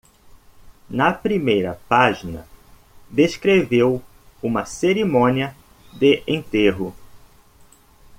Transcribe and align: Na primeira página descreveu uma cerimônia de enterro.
Na 0.89 1.13
primeira 1.13 1.79
página 1.87 2.43
descreveu 3.07 4.01
uma 4.41 4.65
cerimônia 4.65 5.55
de 5.93 6.23
enterro. 6.27 6.91